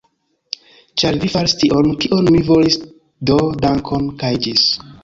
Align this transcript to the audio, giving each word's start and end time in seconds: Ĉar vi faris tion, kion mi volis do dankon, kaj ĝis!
Ĉar 1.01 1.19
vi 1.25 1.29
faris 1.35 1.55
tion, 1.65 1.91
kion 2.05 2.33
mi 2.37 2.43
volis 2.51 2.79
do 3.33 3.39
dankon, 3.69 4.15
kaj 4.25 4.35
ĝis! 4.49 4.69